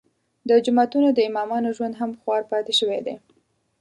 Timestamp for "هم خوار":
2.01-2.41